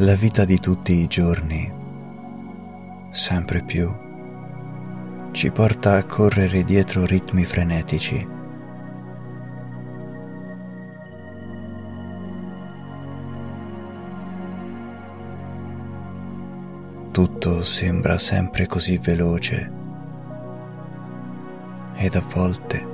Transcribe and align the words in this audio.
La 0.00 0.14
vita 0.14 0.44
di 0.44 0.60
tutti 0.60 0.92
i 0.92 1.08
giorni, 1.08 1.68
sempre 3.10 3.64
più, 3.64 3.92
ci 5.32 5.50
porta 5.50 5.96
a 5.96 6.04
correre 6.04 6.62
dietro 6.62 7.04
ritmi 7.04 7.44
frenetici. 7.44 8.28
Tutto 17.10 17.64
sembra 17.64 18.18
sempre 18.18 18.68
così 18.68 18.98
veloce 18.98 19.72
ed 21.94 22.14
a 22.14 22.22
volte 22.32 22.86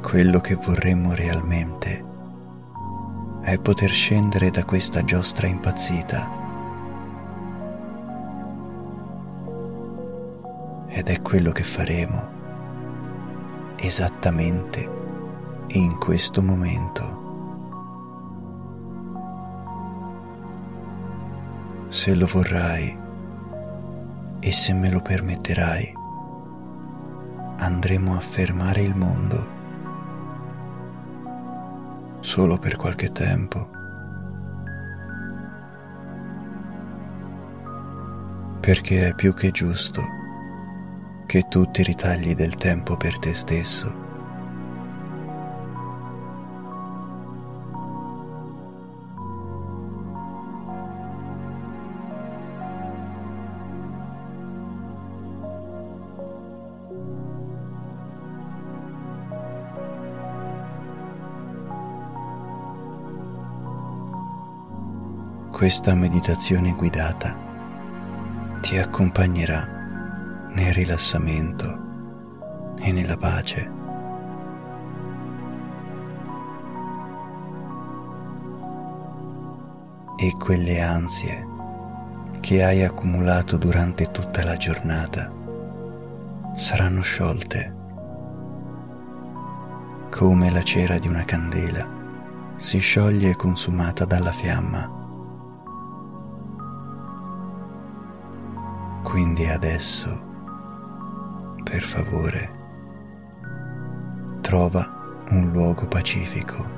quello 0.00 0.38
che 0.38 0.54
vorremmo 0.54 1.12
realmente 1.12 2.03
è 3.44 3.58
poter 3.58 3.90
scendere 3.90 4.48
da 4.48 4.64
questa 4.64 5.04
giostra 5.04 5.46
impazzita. 5.46 6.42
Ed 10.88 11.08
è 11.08 11.20
quello 11.20 11.52
che 11.52 11.62
faremo 11.62 12.32
esattamente 13.76 15.02
in 15.72 15.98
questo 15.98 16.40
momento. 16.40 17.22
Se 21.88 22.14
lo 22.14 22.26
vorrai 22.26 22.94
e 24.40 24.52
se 24.52 24.72
me 24.72 24.90
lo 24.90 25.00
permetterai, 25.02 25.92
andremo 27.58 28.16
a 28.16 28.20
fermare 28.20 28.80
il 28.80 28.96
mondo 28.96 29.53
solo 32.24 32.56
per 32.56 32.76
qualche 32.76 33.12
tempo. 33.12 33.68
Perché 38.60 39.08
è 39.08 39.14
più 39.14 39.34
che 39.34 39.50
giusto 39.50 40.02
che 41.26 41.42
tu 41.48 41.70
ti 41.70 41.82
ritagli 41.82 42.34
del 42.34 42.56
tempo 42.56 42.96
per 42.96 43.18
te 43.18 43.34
stesso. 43.34 44.03
Questa 65.54 65.94
meditazione 65.94 66.72
guidata 66.72 67.38
ti 68.60 68.76
accompagnerà 68.76 69.64
nel 70.50 70.74
rilassamento 70.74 72.74
e 72.80 72.90
nella 72.90 73.16
pace. 73.16 73.72
E 80.16 80.36
quelle 80.36 80.80
ansie 80.80 81.46
che 82.40 82.64
hai 82.64 82.82
accumulato 82.82 83.56
durante 83.56 84.10
tutta 84.10 84.42
la 84.42 84.56
giornata 84.56 85.32
saranno 86.56 87.00
sciolte 87.00 87.76
come 90.10 90.50
la 90.50 90.62
cera 90.64 90.98
di 90.98 91.06
una 91.06 91.24
candela 91.24 91.88
si 92.56 92.80
scioglie 92.80 93.36
consumata 93.36 94.04
dalla 94.04 94.32
fiamma. 94.32 94.93
Quindi 99.14 99.46
adesso, 99.46 100.10
per 101.62 101.80
favore, 101.82 102.50
trova 104.40 105.24
un 105.30 105.52
luogo 105.52 105.86
pacifico 105.86 106.68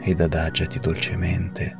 ed 0.00 0.18
adagiati 0.22 0.78
dolcemente. 0.78 1.78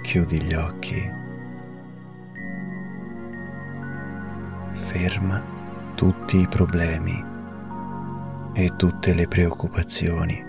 Chiudi 0.00 0.40
gli 0.44 0.54
occhi 0.54 1.17
ferma 4.98 5.92
tutti 5.94 6.40
i 6.40 6.48
problemi 6.48 7.24
e 8.52 8.74
tutte 8.74 9.14
le 9.14 9.28
preoccupazioni 9.28 10.44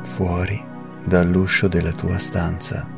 fuori 0.00 0.58
dall'uscio 1.04 1.68
della 1.68 1.92
tua 1.92 2.16
stanza 2.16 2.88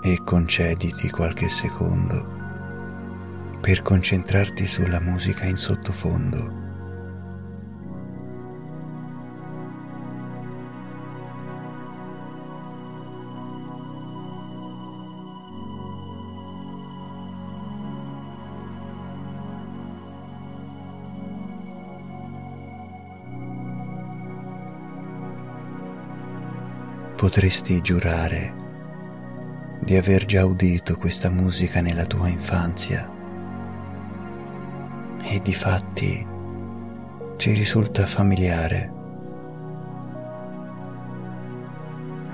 e 0.00 0.18
concediti 0.24 1.10
qualche 1.10 1.50
secondo 1.50 2.40
per 3.60 3.82
concentrarti 3.82 4.66
sulla 4.66 5.00
musica 5.00 5.44
in 5.44 5.56
sottofondo. 5.56 6.61
Potresti 27.22 27.80
giurare 27.80 28.52
di 29.78 29.96
aver 29.96 30.24
già 30.24 30.44
udito 30.44 30.96
questa 30.96 31.30
musica 31.30 31.80
nella 31.80 32.04
tua 32.04 32.26
infanzia 32.26 33.08
e 35.22 35.38
di 35.38 35.54
fatti 35.54 36.26
ti 37.36 37.52
risulta 37.52 38.06
familiare. 38.06 38.92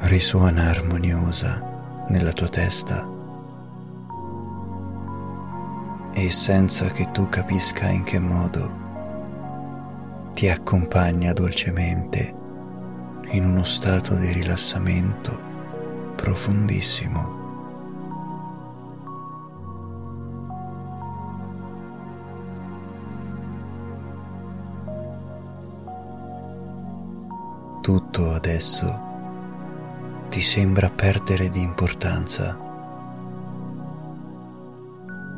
Risuona 0.04 0.70
armoniosa 0.70 2.06
nella 2.08 2.32
tua 2.32 2.48
testa 2.48 3.06
e 6.14 6.30
senza 6.30 6.86
che 6.86 7.10
tu 7.10 7.28
capisca 7.28 7.90
in 7.90 8.04
che 8.04 8.18
modo 8.18 8.72
ti 10.32 10.48
accompagna 10.48 11.34
dolcemente 11.34 12.37
in 13.30 13.44
uno 13.44 13.64
stato 13.64 14.14
di 14.14 14.32
rilassamento 14.32 15.38
profondissimo. 16.16 17.36
Tutto 27.82 28.32
adesso 28.32 29.06
ti 30.28 30.40
sembra 30.40 30.90
perdere 30.90 31.48
di 31.48 31.62
importanza 31.62 32.58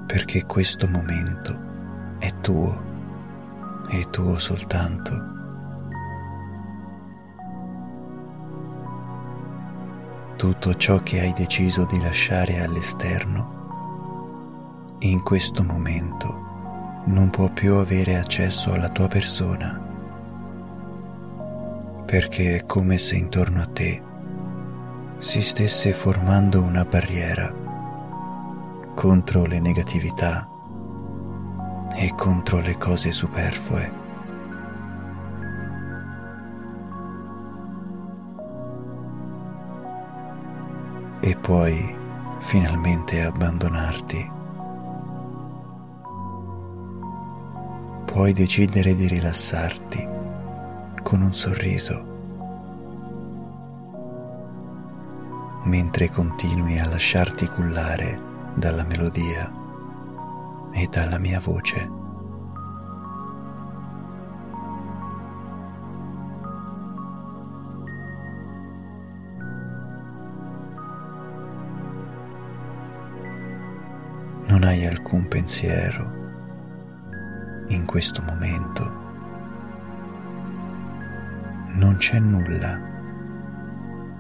perché 0.06 0.44
questo 0.44 0.88
momento 0.88 1.69
è 2.19 2.32
tuo 2.40 2.88
e 3.88 4.10
tuo 4.10 4.36
soltanto. 4.38 5.30
Tutto 10.40 10.75
ciò 10.75 11.02
che 11.02 11.20
hai 11.20 11.34
deciso 11.34 11.84
di 11.84 12.00
lasciare 12.00 12.62
all'esterno, 12.62 14.96
in 15.00 15.22
questo 15.22 15.62
momento 15.62 17.02
non 17.04 17.28
può 17.28 17.50
più 17.50 17.75
avere 17.75 18.16
accesso 18.16 18.72
alla 18.72 18.88
tua 18.88 19.06
persona, 19.06 19.78
perché 22.06 22.56
è 22.56 22.64
come 22.64 22.96
se 22.96 23.16
intorno 23.16 23.60
a 23.60 23.66
te 23.66 24.02
si 25.19 25.42
stesse 25.42 25.92
formando 25.92 26.62
una 26.62 26.86
barriera 26.86 27.54
contro 28.94 29.44
le 29.44 29.60
negatività 29.60 30.48
e 31.94 32.14
contro 32.16 32.60
le 32.60 32.78
cose 32.78 33.12
superflue. 33.12 34.00
E 41.31 41.37
puoi 41.37 41.97
finalmente 42.38 43.23
abbandonarti. 43.23 44.32
Puoi 48.05 48.32
decidere 48.32 48.97
di 48.97 49.06
rilassarti 49.06 50.09
con 51.05 51.23
un 51.23 51.32
sorriso 51.32 52.09
mentre 55.67 56.09
continui 56.09 56.81
a 56.81 56.88
lasciarti 56.88 57.47
cullare 57.47 58.21
dalla 58.56 58.85
melodia 58.85 59.49
e 60.73 60.88
dalla 60.91 61.19
mia 61.19 61.38
voce. 61.38 62.00
Alcun 75.10 75.26
pensiero 75.26 76.18
in 77.68 77.84
questo 77.84 78.22
momento. 78.22 78.98
Non 81.74 81.96
c'è 81.98 82.20
nulla 82.20 82.80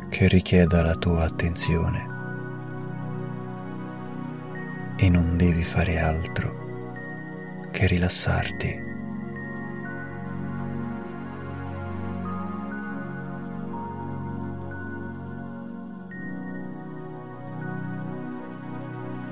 che 0.08 0.26
richieda 0.26 0.82
la 0.82 0.96
tua 0.96 1.22
attenzione 1.22 2.08
e 4.96 5.08
non 5.08 5.36
devi 5.36 5.62
fare 5.62 6.00
altro 6.00 7.68
che 7.70 7.86
rilassarti. 7.86 8.89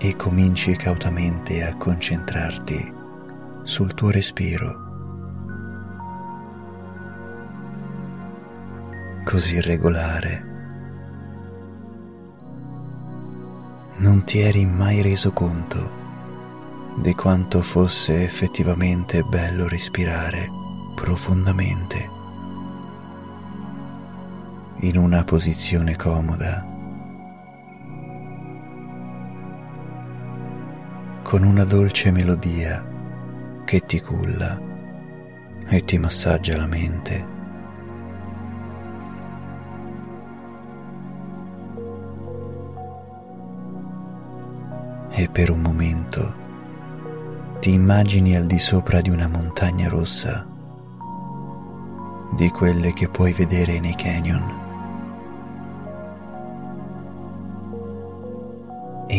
E 0.08 0.16
cominci 0.16 0.75
cautamente 0.75 1.62
a 1.62 1.76
concentrarti 1.76 2.94
sul 3.62 3.93
tuo 3.93 4.08
respiro. 4.08 4.87
Così 9.22 9.60
regolare 9.60 10.46
non 13.96 14.25
ti 14.25 14.38
eri 14.38 14.64
mai 14.64 15.02
reso 15.02 15.32
conto 15.32 15.90
di 17.02 17.12
quanto 17.12 17.60
fosse 17.60 18.25
effettivamente 18.25 19.22
bello 19.25 19.69
respirare 19.69 20.49
profondamente 20.94 22.08
in 24.81 24.96
una 24.96 25.22
posizione 25.22 25.96
comoda, 25.96 26.68
con 31.29 31.43
una 31.43 31.65
dolce 31.65 32.11
melodia 32.11 32.83
che 33.67 33.81
ti 33.81 34.01
culla 34.01 34.59
e 35.67 35.85
ti 35.85 35.99
massaggia 35.99 36.57
la 36.57 36.67
mente. 36.67 37.37
e 45.11 45.29
per 45.29 45.51
un 45.51 45.61
momento 45.61 46.35
ti 47.59 47.75
immagini 47.75 48.35
al 48.35 48.47
di 48.47 48.59
sopra 48.59 49.03
di 49.03 49.11
una 49.11 49.29
montagna 49.29 49.89
rossa, 49.89 50.47
di 52.37 52.49
quelle 52.51 52.95
che 52.95 53.09
puoi 53.09 53.33
vedere 53.33 53.81
nei 53.81 53.95
canyon. 53.97 54.57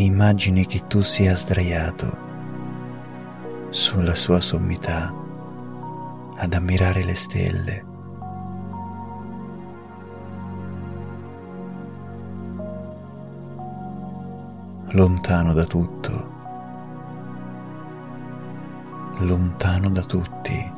Immagini 0.02 0.66
che 0.66 0.88
tu 0.88 1.02
sia 1.02 1.36
sdraiato 1.36 2.18
sulla 3.70 4.16
sua 4.16 4.40
sommità 4.40 5.14
ad 6.38 6.54
ammirare 6.54 7.04
le 7.04 7.16
stelle. 7.16 7.86
Lontano 14.92 15.52
da 15.52 15.66
tutto, 15.66 16.34
lontano 19.18 19.90
da 19.90 20.02
tutti, 20.02 20.74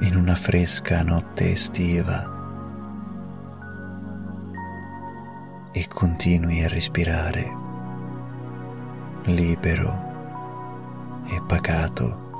in 0.00 0.16
una 0.16 0.34
fresca 0.34 1.02
notte 1.02 1.50
estiva 1.50 2.31
e 5.72 5.86
continui 5.88 6.62
a 6.62 6.68
respirare 6.68 7.60
libero 9.24 10.10
e 11.26 11.42
pacato. 11.46 12.30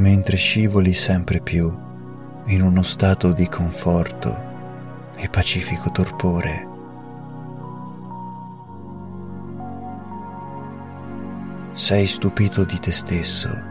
mentre 0.00 0.36
scivoli 0.36 0.94
sempre 0.94 1.40
più 1.40 1.70
in 2.46 2.62
uno 2.62 2.82
stato 2.82 3.32
di 3.32 3.46
conforto 3.48 4.48
e 5.14 5.28
pacifico 5.28 5.90
torpore. 5.90 6.68
Sei 11.72 12.06
stupito 12.06 12.64
di 12.64 12.78
te 12.78 12.92
stesso, 12.92 13.69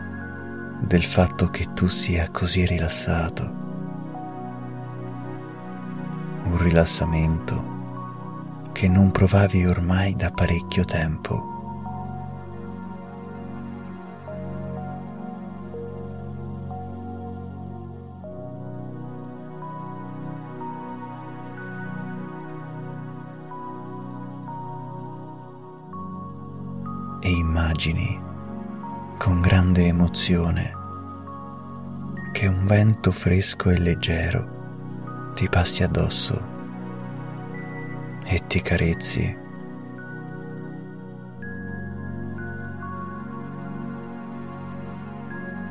del 0.89 1.03
fatto 1.03 1.51
che 1.51 1.71
tu 1.75 1.86
sia 1.86 2.31
così 2.31 2.65
rilassato. 2.65 3.44
Un 6.45 6.57
rilassamento 6.57 8.71
che 8.71 8.88
non 8.88 9.12
provavi 9.12 9.68
ormai 9.68 10.15
da 10.15 10.31
parecchio 10.31 10.83
tempo. 10.83 11.57
e 27.21 27.30
immagini 27.30 28.18
con 29.18 29.42
grande 29.42 29.88
emozione 29.88 30.79
che 32.39 32.47
un 32.47 32.63
vento 32.63 33.12
fresco 33.12 33.69
e 33.69 33.77
leggero 33.77 35.31
ti 35.33 35.49
passi 35.49 35.83
addosso 35.83 36.47
e 38.23 38.40
ti 38.47 38.61
carezzi. 38.61 39.35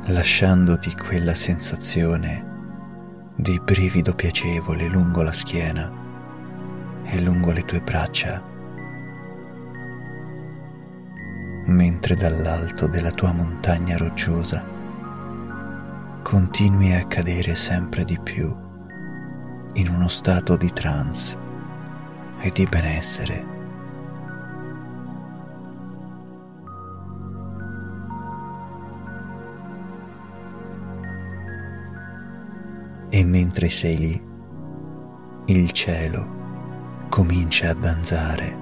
lasciandoti 0.08 0.94
quella 0.94 1.34
sensazione 1.34 3.32
di 3.34 3.58
brivido 3.64 4.14
piacevole 4.14 4.88
lungo 4.88 5.22
la 5.22 5.32
schiena 5.32 5.90
e 7.04 7.18
lungo 7.22 7.50
le 7.50 7.64
tue 7.64 7.80
braccia 7.80 8.42
mentre 11.64 12.14
dall'alto 12.14 12.86
della 12.86 13.10
tua 13.10 13.32
montagna 13.32 13.96
rocciosa 13.96 14.76
continui 16.28 16.92
a 16.92 17.06
cadere 17.06 17.54
sempre 17.54 18.04
di 18.04 18.18
più 18.22 18.54
in 19.72 19.88
uno 19.88 20.08
stato 20.08 20.58
di 20.58 20.70
trance 20.70 21.38
e 22.38 22.50
di 22.50 22.66
benessere. 22.66 23.46
E 33.08 33.24
mentre 33.24 33.70
sei 33.70 33.96
lì, 33.96 34.20
il 35.46 35.72
cielo 35.72 37.06
comincia 37.08 37.70
a 37.70 37.74
danzare 37.74 38.58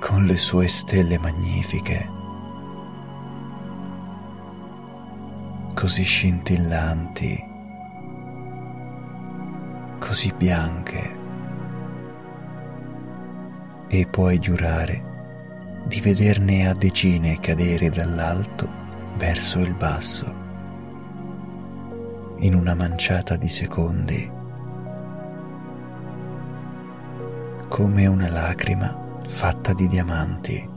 con 0.00 0.24
le 0.24 0.38
sue 0.38 0.68
stelle 0.68 1.18
magnifiche, 1.18 2.21
così 5.82 6.04
scintillanti, 6.04 7.50
così 9.98 10.32
bianche, 10.36 11.18
e 13.88 14.06
puoi 14.06 14.38
giurare 14.38 15.82
di 15.88 15.98
vederne 15.98 16.68
a 16.68 16.72
decine 16.72 17.40
cadere 17.40 17.88
dall'alto 17.88 18.70
verso 19.16 19.58
il 19.58 19.74
basso, 19.74 20.32
in 22.36 22.54
una 22.54 22.76
manciata 22.76 23.34
di 23.34 23.48
secondi, 23.48 24.30
come 27.66 28.06
una 28.06 28.30
lacrima 28.30 29.18
fatta 29.26 29.72
di 29.72 29.88
diamanti 29.88 30.70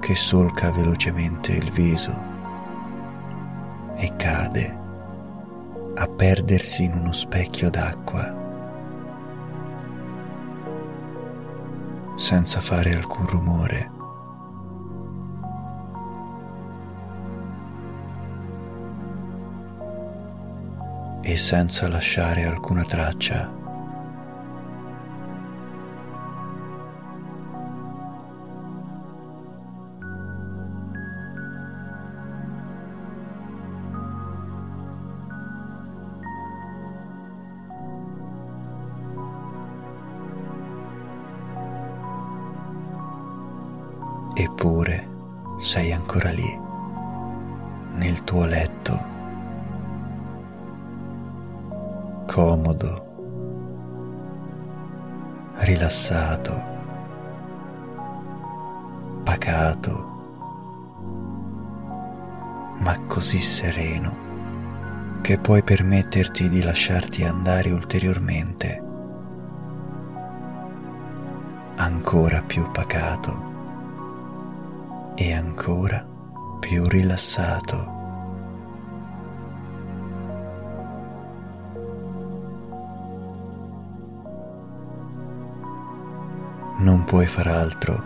che 0.00 0.16
solca 0.16 0.72
velocemente 0.72 1.52
il 1.52 1.70
viso 1.70 2.29
e 4.00 4.16
cade 4.16 4.78
a 5.94 6.06
perdersi 6.08 6.84
in 6.84 6.94
uno 6.94 7.12
specchio 7.12 7.68
d'acqua 7.68 8.32
senza 12.16 12.60
fare 12.60 12.92
alcun 12.92 13.26
rumore. 13.26 13.90
e 21.22 21.36
senza 21.36 21.86
lasciare 21.86 22.44
alcuna 22.44 22.82
traccia 22.82 23.59
ma 62.80 62.98
così 63.06 63.38
sereno 63.38 64.28
che 65.20 65.38
puoi 65.38 65.62
permetterti 65.62 66.48
di 66.48 66.62
lasciarti 66.62 67.24
andare 67.24 67.70
ulteriormente, 67.70 68.82
ancora 71.76 72.42
più 72.42 72.70
pacato 72.70 73.48
e 75.14 75.32
ancora 75.34 76.06
più 76.58 76.88
rilassato. 76.88 77.98
Non 86.78 87.04
puoi 87.04 87.26
far 87.26 87.46
altro 87.46 88.02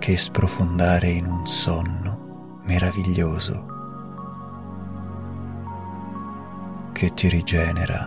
che 0.00 0.16
sprofondare 0.16 1.10
in 1.10 1.26
un 1.26 1.46
sonno 1.46 2.21
meraviglioso 2.64 3.66
che 6.92 7.12
ti 7.14 7.28
rigenera, 7.28 8.06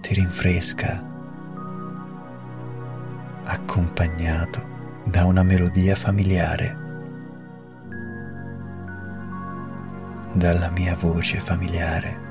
ti 0.00 0.14
rinfresca, 0.14 1.02
accompagnato 3.44 4.60
da 5.04 5.24
una 5.24 5.42
melodia 5.42 5.94
familiare, 5.94 6.76
dalla 10.34 10.70
mia 10.70 10.94
voce 10.94 11.40
familiare. 11.40 12.26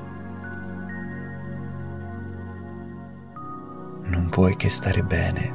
Non 4.04 4.28
puoi 4.30 4.54
che 4.56 4.68
stare 4.68 5.02
bene, 5.02 5.52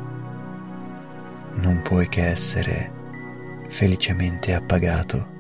non 1.55 1.81
puoi 1.81 2.09
che 2.09 2.27
essere 2.27 3.02
felicemente 3.67 4.53
appagato. 4.53 5.32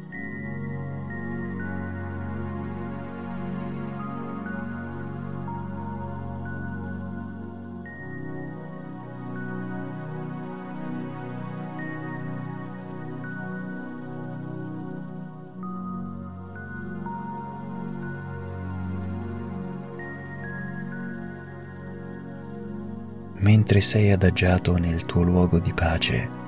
Mentre 23.43 23.81
sei 23.81 24.11
adagiato 24.11 24.77
nel 24.77 25.05
tuo 25.05 25.21
luogo 25.21 25.59
di 25.59 25.73
pace, 25.73 26.42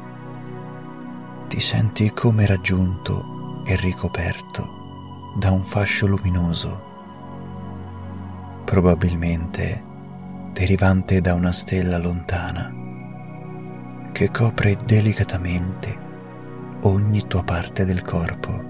ti 1.47 1.59
senti 1.59 2.11
come 2.11 2.45
raggiunto 2.45 3.63
e 3.65 3.75
ricoperto 3.75 5.33
da 5.37 5.51
un 5.51 5.61
fascio 5.61 6.07
luminoso, 6.07 6.93
probabilmente 8.63 9.83
derivante 10.53 11.21
da 11.21 11.33
una 11.33 11.51
stella 11.51 11.97
lontana, 11.97 12.73
che 14.11 14.31
copre 14.31 14.77
delicatamente 14.85 16.03
ogni 16.81 17.27
tua 17.27 17.43
parte 17.43 17.83
del 17.85 18.01
corpo. 18.01 18.63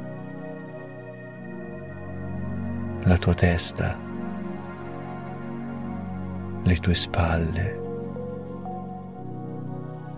La 3.03 3.17
tua 3.17 3.33
testa, 3.35 3.97
le 6.63 6.75
tue 6.77 6.95
spalle, 6.95 7.79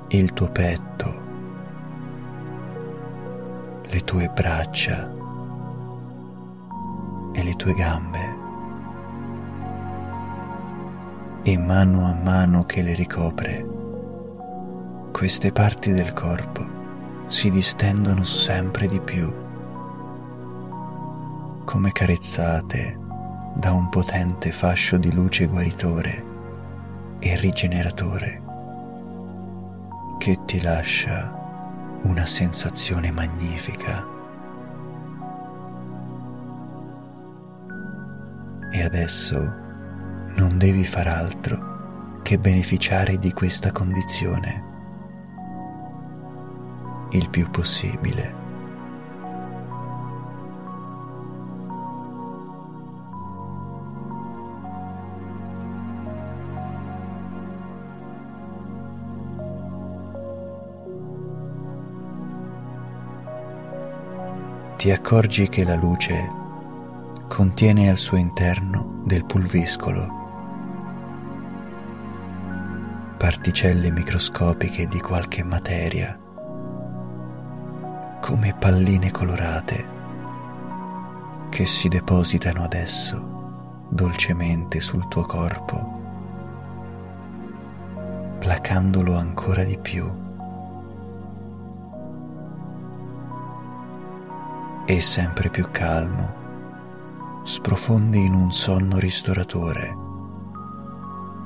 il 0.09 0.31
tuo 0.31 0.49
petto, 0.49 1.16
le 3.89 4.00
tue 4.01 4.29
braccia 4.29 5.10
e 7.34 7.44
le 7.44 7.53
tue 7.53 7.74
gambe. 7.74 8.36
E 11.44 11.58
mano 11.58 12.06
a 12.06 12.13
mano 12.13 12.63
che 12.63 12.82
le 12.82 12.94
ricopre, 12.94 13.65
queste 15.12 15.53
parti 15.53 15.94
del 15.94 16.12
corpo 16.12 16.65
si 17.27 17.50
distendono 17.50 18.24
sempre 18.24 18.88
di 18.88 19.00
più, 19.00 19.34
come 21.63 21.91
carezzate 21.94 23.00
da 23.56 23.72
un 23.72 23.88
potente 23.88 24.51
fascio 24.51 24.98
di 24.98 25.13
luce 25.13 25.48
guaritore 25.48 26.25
e 27.20 27.36
rigeneratore 27.38 28.44
che 30.17 30.39
ti 30.46 30.62
lascia 30.62 31.37
una 32.04 32.25
sensazione 32.25 33.12
magnifica. 33.12 34.06
E 38.72 38.84
adesso 38.84 39.38
non 40.36 40.58
devi 40.58 40.84
far 40.84 41.08
altro 41.08 42.20
che 42.22 42.38
beneficiare 42.38 43.18
di 43.18 43.32
questa 43.32 43.72
condizione 43.72 44.68
il 47.12 47.30
più 47.30 47.50
possibile. 47.50 48.37
Ti 64.77 64.91
accorgi 64.91 65.50
che 65.50 65.65
la 65.65 65.74
luce 65.74 66.27
contiene 67.27 67.89
al 67.89 67.98
suo 67.98 68.15
interno 68.15 69.01
del 69.05 69.25
pulviscolo, 69.25 70.07
particelle 73.17 73.89
microscopiche 73.89 74.88
di 74.88 75.00
qualche 75.00 75.43
materia, 75.43 76.15
come 78.22 78.55
palline 78.60 79.10
colorate 79.10 79.96
che 81.50 81.65
si 81.65 81.88
depositano 81.88 82.63
adesso 82.63 83.88
dolcemente 83.89 84.79
sul 84.79 85.07
tuo 85.07 85.24
corpo, 85.24 86.01
placandolo 88.38 89.17
ancora 89.17 89.63
di 89.63 89.79
più. 89.79 90.26
E 94.89 95.01
sempre 95.01 95.50
più 95.50 95.67
calmo, 95.70 97.41
sprofondi 97.44 98.24
in 98.24 98.34
un 98.34 98.53
sonno 98.53 98.98
ristoratore 99.00 99.94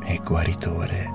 e 0.06 0.22
guaritore. 0.24 1.10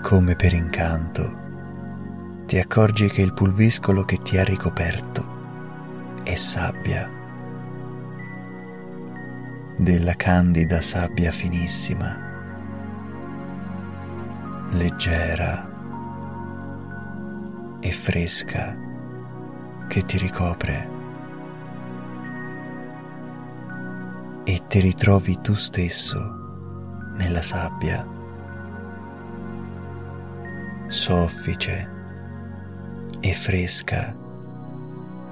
Come 0.00 0.34
per 0.34 0.54
incanto, 0.54 1.47
ti 2.48 2.58
accorgi 2.58 3.10
che 3.10 3.20
il 3.20 3.34
pulviscolo 3.34 4.04
che 4.04 4.16
ti 4.22 4.38
ha 4.38 4.42
ricoperto 4.42 6.16
è 6.24 6.34
sabbia, 6.34 7.06
della 9.76 10.14
candida 10.14 10.80
sabbia 10.80 11.30
finissima, 11.30 12.18
leggera 14.70 15.70
e 17.80 17.90
fresca 17.90 18.78
che 19.86 20.02
ti 20.02 20.16
ricopre 20.16 20.90
e 24.44 24.62
ti 24.66 24.80
ritrovi 24.80 25.38
tu 25.42 25.52
stesso 25.52 27.12
nella 27.18 27.42
sabbia, 27.42 28.02
soffice 30.86 31.96
e 33.28 33.34
fresca 33.34 34.14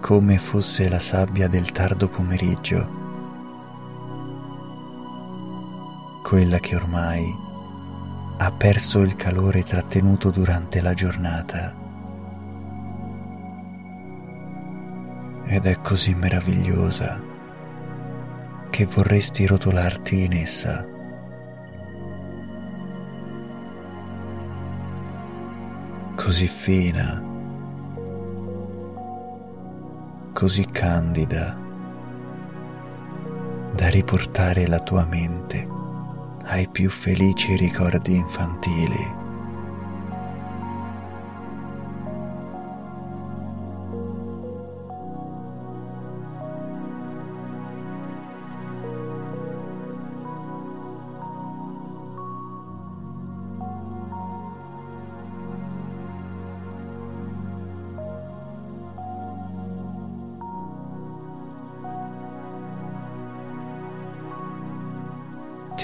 come 0.00 0.36
fosse 0.36 0.88
la 0.90 0.98
sabbia 0.98 1.48
del 1.48 1.70
tardo 1.72 2.08
pomeriggio, 2.08 2.90
quella 6.22 6.58
che 6.58 6.76
ormai 6.76 7.34
ha 8.36 8.52
perso 8.52 9.00
il 9.00 9.16
calore 9.16 9.62
trattenuto 9.62 10.30
durante 10.30 10.82
la 10.82 10.92
giornata. 10.92 11.74
Ed 15.46 15.64
è 15.64 15.80
così 15.80 16.14
meravigliosa 16.14 17.18
che 18.68 18.84
vorresti 18.84 19.46
rotolarti 19.46 20.22
in 20.22 20.32
essa. 20.34 20.86
Così 26.14 26.46
fina, 26.46 27.34
così 30.36 30.66
candida, 30.66 31.56
da 33.74 33.88
riportare 33.88 34.66
la 34.66 34.80
tua 34.80 35.06
mente 35.06 35.66
ai 36.44 36.68
più 36.68 36.90
felici 36.90 37.56
ricordi 37.56 38.16
infantili. 38.16 39.25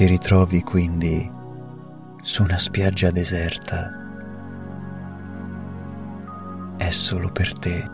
Ti 0.02 0.09
ritrovi 0.09 0.62
quindi 0.64 1.30
su 2.23 2.42
una 2.42 2.59
spiaggia 2.59 3.12
deserta. 3.12 3.88
È 6.76 6.90
solo 6.90 7.30
per 7.30 7.56
te. 7.56 7.88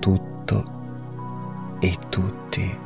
Tutto 0.00 1.78
e 1.78 1.96
tutti 2.08 2.78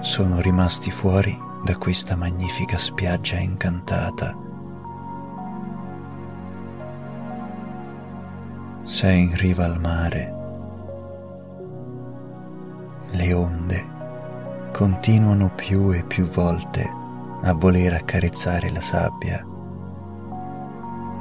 sono 0.00 0.40
rimasti 0.40 0.90
fuori 0.90 1.32
da 1.62 1.78
questa 1.78 2.16
magnifica 2.16 2.76
spiaggia 2.76 3.36
incantata. 3.36 4.36
Sei 8.82 9.20
in 9.20 9.36
riva 9.36 9.64
al 9.64 9.78
mare. 9.78 10.34
Le 13.12 13.32
onde 13.32 13.89
continuano 14.80 15.50
più 15.54 15.92
e 15.92 16.04
più 16.04 16.24
volte 16.24 16.90
a 17.42 17.52
voler 17.52 17.92
accarezzare 17.92 18.70
la 18.70 18.80
sabbia, 18.80 19.44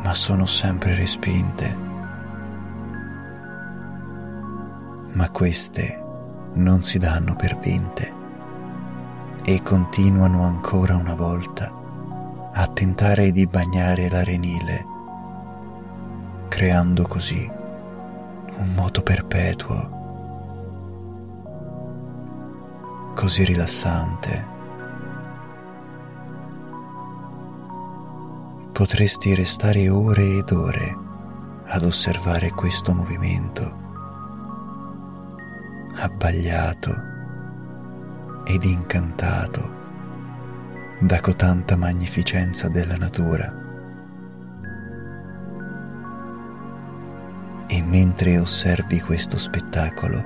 ma 0.01 0.13
sono 0.13 0.45
sempre 0.45 0.95
respinte. 0.95 1.77
Ma 5.11 5.29
queste 5.31 6.05
non 6.53 6.81
si 6.81 6.99
danno 6.99 7.35
per 7.35 7.57
vinte 7.57 8.13
e 9.43 9.61
continuano 9.61 10.43
ancora 10.43 10.95
una 10.95 11.15
volta 11.15 11.69
a 12.53 12.65
tentare 12.67 13.33
di 13.33 13.45
bagnare 13.45 14.09
l'arenile, 14.09 14.85
creando 16.47 17.05
così 17.05 17.45
un 18.55 18.73
moto 18.73 19.01
perpetuo 19.01 19.98
così 23.19 23.43
rilassante. 23.43 24.47
Potresti 28.71 29.35
restare 29.35 29.89
ore 29.89 30.37
ed 30.37 30.49
ore 30.51 30.97
ad 31.65 31.83
osservare 31.83 32.51
questo 32.51 32.93
movimento, 32.93 33.75
abbagliato 35.95 36.95
ed 38.45 38.63
incantato 38.63 39.69
da 41.01 41.19
cotanta 41.19 41.75
magnificenza 41.75 42.69
della 42.69 42.95
natura. 42.95 43.53
E 47.67 47.83
mentre 47.83 48.39
osservi 48.39 49.01
questo 49.01 49.37
spettacolo, 49.37 50.23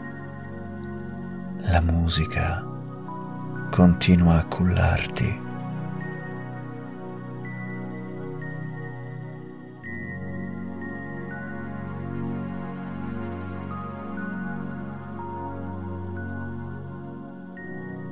la 1.58 1.82
musica 1.82 2.67
continua 3.73 4.38
a 4.38 4.45
cullarti. 4.45 5.41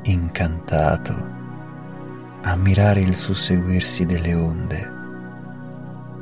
Incantato 0.02 1.30
a 2.42 2.56
mirare 2.56 3.02
il 3.02 3.16
susseguirsi 3.16 4.08
delle 4.08 4.34
onde 4.34 4.94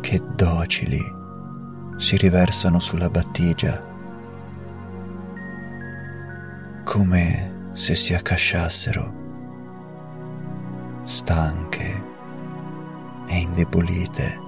che 0.02 0.22
docili 0.36 1.00
si 1.96 2.18
riversano 2.18 2.80
sulla 2.80 3.10
battigia 3.10 3.82
come 6.84 7.70
se 7.72 7.96
si 7.96 8.14
accasciassero 8.14 9.19
stanche 11.10 12.04
e 13.26 13.38
indebolite 13.40 14.40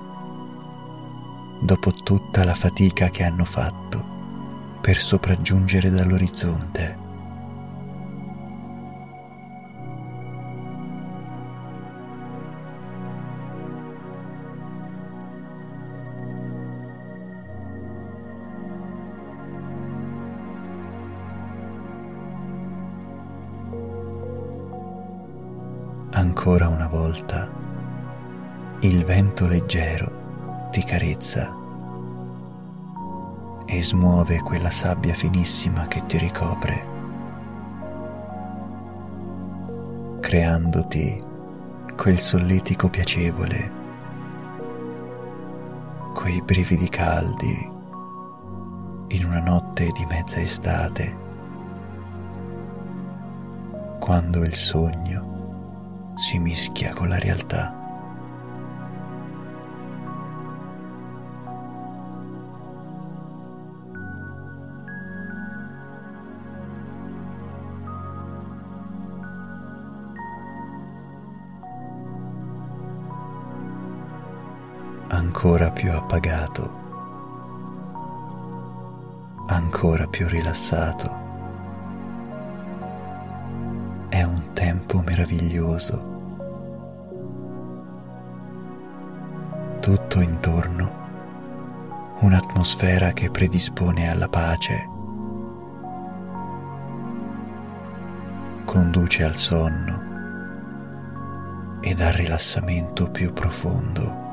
dopo 1.60 1.92
tutta 1.92 2.44
la 2.44 2.54
fatica 2.54 3.10
che 3.10 3.24
hanno 3.24 3.46
fatto 3.46 4.80
per 4.80 4.98
sopraggiungere 5.00 5.90
dall'orizzonte. 5.90 7.01
Ancora 26.22 26.68
una 26.68 26.86
volta 26.86 27.50
il 28.82 29.04
vento 29.04 29.48
leggero 29.48 30.68
ti 30.70 30.84
carezza 30.84 31.52
e 33.66 33.84
smuove 33.84 34.38
quella 34.38 34.70
sabbia 34.70 35.16
finissima 35.16 35.88
che 35.88 36.06
ti 36.06 36.20
ricopre, 36.20 36.88
creandoti 40.20 41.20
quel 41.98 42.20
solletico 42.20 42.88
piacevole, 42.88 43.72
quei 46.14 46.40
brividi 46.44 46.88
caldi 46.88 47.72
in 49.08 49.26
una 49.26 49.40
notte 49.40 49.90
di 49.92 50.06
mezza 50.08 50.40
estate, 50.40 51.18
quando 54.00 54.44
il 54.44 54.54
sogno 54.54 55.31
si 56.22 56.38
mischia 56.38 56.94
con 56.94 57.10
la 57.10 57.18
realtà. 57.18 57.76
ancora 75.14 75.72
più 75.72 75.92
appagato, 75.92 76.72
ancora 79.48 80.06
più 80.08 80.28
rilassato. 80.28 81.21
Meraviglioso 85.22 86.10
tutto 89.80 90.20
intorno 90.20 91.00
un'atmosfera 92.22 93.12
che 93.14 93.30
predispone 93.30 94.10
alla 94.10 94.28
pace. 94.28 94.90
conduce 98.66 99.24
al 99.24 99.36
sonno 99.36 100.10
ed 101.82 102.00
al 102.00 102.14
rilassamento 102.14 103.10
più 103.12 103.34
profondo. 103.34 104.31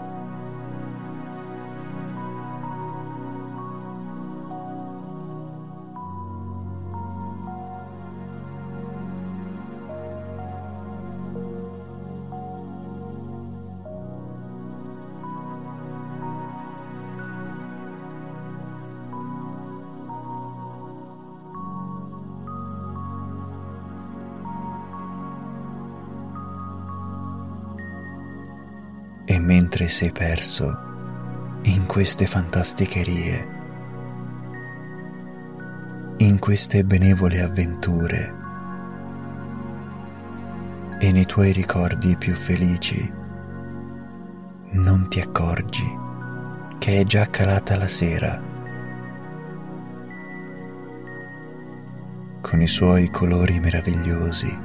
Mentre 29.79 29.88
sei 29.88 30.11
perso 30.11 30.77
in 31.62 31.87
queste 31.87 32.27
fantasticherie, 32.27 33.49
in 36.17 36.38
queste 36.41 36.85
benevole 36.85 37.41
avventure 37.41 38.37
e 40.99 41.12
nei 41.12 41.27
tuoi 41.27 41.53
ricordi 41.53 42.17
più 42.17 42.35
felici, 42.35 43.12
non 44.73 45.09
ti 45.09 45.21
accorgi 45.21 45.87
che 46.79 47.01
è 47.01 47.05
già 47.05 47.27
calata 47.27 47.77
la 47.77 47.87
sera. 47.87 48.43
Con 52.41 52.61
i 52.61 52.69
suoi 52.69 53.11
colori 53.11 53.61
meravigliosi 53.61 54.59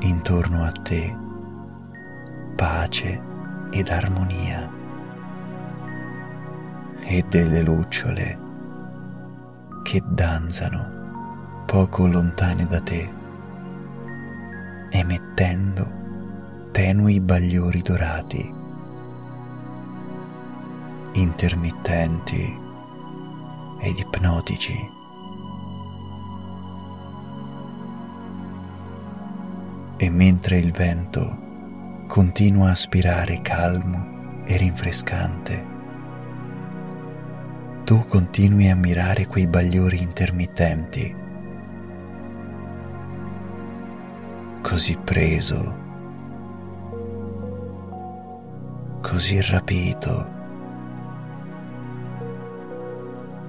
intorno 0.00 0.64
a 0.64 0.70
te 0.70 1.19
pace 2.90 3.22
ed 3.70 3.88
armonia 3.88 4.68
e 7.02 7.24
delle 7.28 7.62
lucciole 7.62 8.38
che 9.84 10.02
danzano 10.04 11.62
poco 11.66 12.08
lontane 12.08 12.64
da 12.64 12.80
te, 12.80 13.14
emettendo 14.90 15.98
tenui 16.72 17.20
bagliori 17.20 17.80
dorati, 17.80 18.54
intermittenti 21.12 22.58
ed 23.80 23.96
ipnotici. 23.96 24.98
E 29.96 30.10
mentre 30.10 30.58
il 30.58 30.72
vento 30.72 31.49
continua 32.10 32.70
a 32.70 32.74
spirare 32.74 33.40
calmo 33.40 34.42
e 34.44 34.56
rinfrescante, 34.56 35.64
tu 37.84 38.04
continui 38.08 38.68
a 38.68 38.74
mirare 38.74 39.28
quei 39.28 39.46
bagliori 39.46 40.02
intermittenti, 40.02 41.16
così 44.60 44.98
preso, 45.04 45.76
così 49.00 49.40
rapito, 49.42 50.30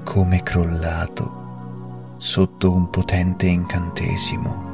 come 0.04 0.44
crollato 0.44 2.14
sotto 2.18 2.72
un 2.72 2.92
potente 2.92 3.48
incantesimo 3.48 4.70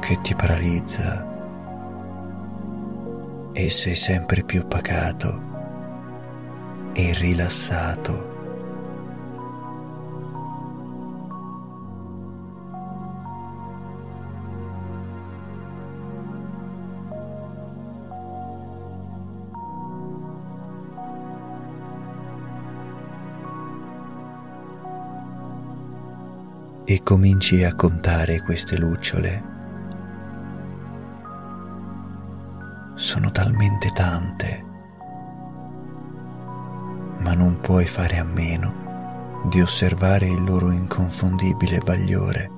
che 0.00 0.20
ti 0.20 0.34
paralizza 0.34 1.27
e 3.58 3.70
sei 3.70 3.96
sempre 3.96 4.44
più 4.44 4.68
pacato 4.68 5.42
e 6.92 7.12
rilassato. 7.14 8.36
E 26.84 27.02
cominci 27.02 27.64
a 27.64 27.74
contare 27.74 28.40
queste 28.40 28.78
lucciole 28.78 29.57
sono 32.98 33.30
talmente 33.30 33.90
tante, 33.90 34.64
ma 37.18 37.32
non 37.32 37.60
puoi 37.60 37.86
fare 37.86 38.18
a 38.18 38.24
meno 38.24 39.44
di 39.44 39.60
osservare 39.60 40.26
il 40.26 40.42
loro 40.42 40.72
inconfondibile 40.72 41.78
bagliore. 41.78 42.50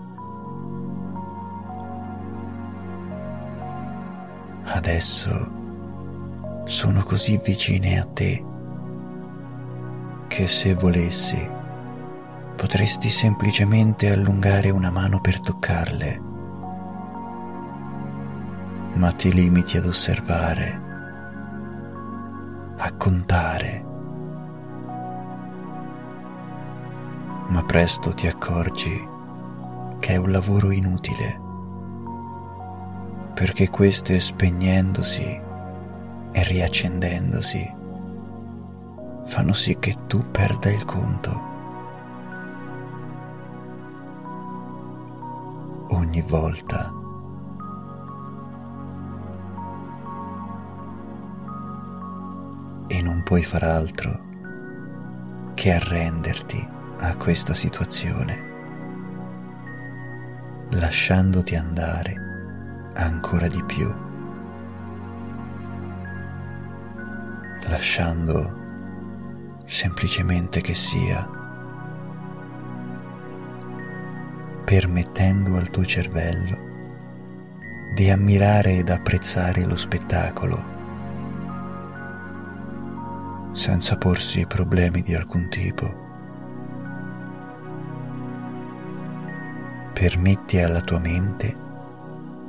Adesso 4.65 5.51
sono 6.65 7.03
così 7.03 7.39
vicine 7.45 8.01
a 8.01 8.07
te 8.07 8.43
che 10.27 10.49
se 10.49 10.73
volessi 10.73 11.47
potresti 12.57 13.11
semplicemente 13.11 14.11
allungare 14.11 14.71
una 14.71 14.91
mano 14.91 15.21
per 15.21 15.39
toccarle 15.39 16.29
ma 18.95 19.11
ti 19.13 19.33
limiti 19.33 19.77
ad 19.77 19.87
osservare, 19.87 20.81
a 22.77 22.93
contare. 22.97 23.85
Ma 27.49 27.65
presto 27.65 28.13
ti 28.13 28.27
accorgi 28.27 29.09
che 29.99 30.13
è 30.13 30.17
un 30.17 30.31
lavoro 30.31 30.71
inutile, 30.71 31.41
perché 33.35 33.69
queste 33.71 34.19
spegnendosi 34.19 35.43
e 36.33 36.45
riaccendendosi 36.45 37.75
fanno 39.25 39.53
sì 39.53 39.79
che 39.79 39.95
tu 40.07 40.19
perda 40.31 40.71
il 40.71 40.85
conto. 40.85 41.49
Ogni 45.89 46.23
volta 46.23 47.00
puoi 53.31 53.45
far 53.45 53.63
altro 53.63 54.25
che 55.55 55.71
arrenderti 55.71 56.65
a 56.99 57.17
questa 57.17 57.55
situazione, 57.55 58.43
lasciandoti 60.71 61.55
andare 61.55 62.91
ancora 62.95 63.47
di 63.47 63.63
più, 63.63 63.89
lasciando 67.69 69.61
semplicemente 69.65 70.61
che 70.61 70.75
sia, 70.75 71.25
permettendo 74.65 75.57
al 75.57 75.71
tuo 75.71 75.85
cervello 75.85 76.59
di 77.95 78.11
ammirare 78.11 78.79
ed 78.79 78.91
apprezzare 78.91 79.65
lo 79.67 79.77
spettacolo 79.77 80.70
senza 83.61 83.99
porsi 83.99 84.47
problemi 84.47 85.03
di 85.03 85.15
alcun 85.15 85.51
tipo. 85.51 85.95
Permetti 89.93 90.59
alla 90.61 90.81
tua 90.81 90.99
mente 90.99 91.55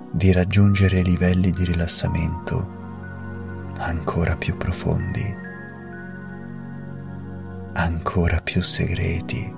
di 0.10 0.32
raggiungere 0.32 1.02
livelli 1.02 1.52
di 1.52 1.66
rilassamento 1.66 2.66
ancora 3.80 4.38
più 4.38 4.56
profondi, 4.56 5.36
ancora 7.74 8.40
più 8.42 8.62
segreti 8.62 9.54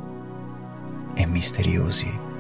e 1.13 1.26
misteriosi. 1.28 2.33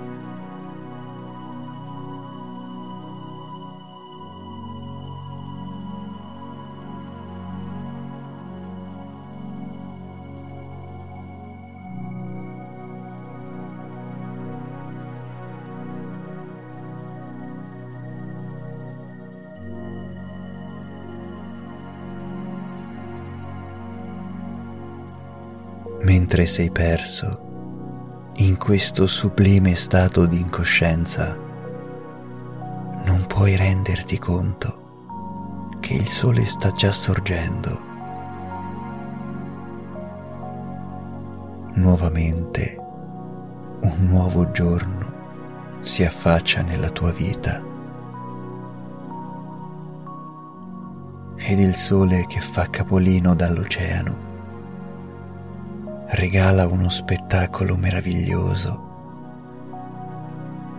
Mentre 26.13 26.45
sei 26.45 26.69
perso 26.69 28.31
in 28.35 28.55
questo 28.55 29.07
sublime 29.07 29.73
stato 29.73 30.27
di 30.27 30.39
incoscienza, 30.39 31.35
non 33.05 33.25
puoi 33.27 33.55
renderti 33.55 34.19
conto 34.19 35.77
che 35.79 35.95
il 35.95 36.05
sole 36.07 36.45
sta 36.45 36.69
già 36.69 36.91
sorgendo. 36.91 37.81
Nuovamente 41.73 42.77
un 43.81 44.05
nuovo 44.05 44.51
giorno 44.51 45.79
si 45.79 46.05
affaccia 46.05 46.61
nella 46.61 46.91
tua 46.91 47.11
vita 47.11 47.59
ed 51.37 51.59
il 51.59 51.73
sole 51.73 52.25
che 52.27 52.39
fa 52.39 52.69
capolino 52.69 53.33
dall'oceano 53.33 54.22
regala 56.13 56.67
uno 56.67 56.89
spettacolo 56.89 57.75
meraviglioso, 57.75 58.91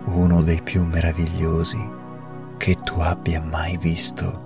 uno 0.05 0.41
dei 0.41 0.61
più 0.61 0.85
meravigliosi 0.85 1.91
che 2.55 2.75
tu 2.75 3.01
abbia 3.01 3.41
mai 3.41 3.75
visto. 3.75 4.37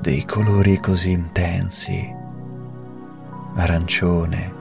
Dei 0.00 0.24
colori 0.24 0.78
così 0.78 1.10
intensi, 1.10 2.14
arancione, 3.56 4.54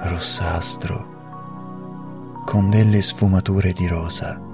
rossastro, 0.00 2.42
con 2.46 2.70
delle 2.70 3.02
sfumature 3.02 3.72
di 3.72 3.86
rosa 3.86 4.48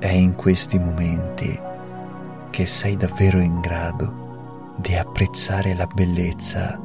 È 0.00 0.08
in 0.08 0.34
questi 0.34 0.78
momenti 0.78 1.60
che 2.48 2.64
sei 2.64 2.96
davvero 2.96 3.38
in 3.38 3.60
grado 3.60 4.72
di 4.78 4.96
apprezzare 4.96 5.74
la 5.74 5.86
bellezza, 5.86 6.80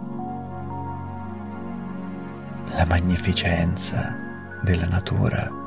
la 2.71 2.85
magnificenza 2.85 4.13
della 4.61 4.87
natura. 4.87 5.64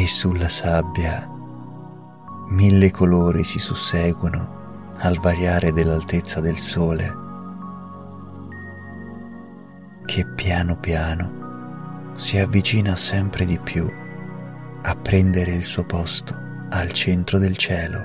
E 0.00 0.06
sulla 0.06 0.48
sabbia 0.48 1.28
mille 2.48 2.90
colori 2.90 3.44
si 3.44 3.58
susseguono 3.58 4.94
al 4.96 5.18
variare 5.18 5.72
dell'altezza 5.72 6.40
del 6.40 6.56
sole, 6.56 7.18
che 10.06 10.26
piano 10.26 10.78
piano 10.78 12.12
si 12.14 12.38
avvicina 12.38 12.96
sempre 12.96 13.44
di 13.44 13.58
più 13.58 13.86
a 14.82 14.96
prendere 14.96 15.52
il 15.52 15.62
suo 15.62 15.84
posto 15.84 16.34
al 16.70 16.90
centro 16.92 17.36
del 17.36 17.58
cielo. 17.58 18.02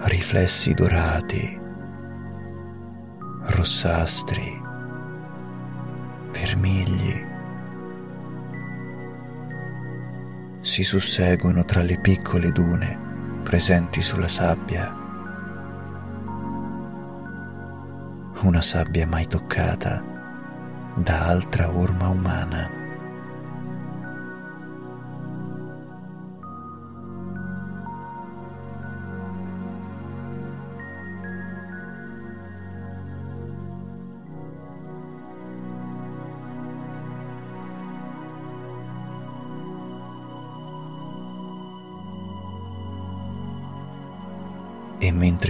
Riflessi 0.00 0.74
dorati, 0.74 1.60
rossastri, 3.42 4.59
si 10.70 10.84
susseguono 10.84 11.64
tra 11.64 11.82
le 11.82 11.98
piccole 11.98 12.52
dune 12.52 12.96
presenti 13.42 14.00
sulla 14.00 14.28
sabbia. 14.28 14.96
Una 18.42 18.62
sabbia 18.62 19.04
mai 19.08 19.26
toccata 19.26 20.00
da 20.94 21.26
altra 21.26 21.76
orma 21.76 22.06
umana. 22.06 22.79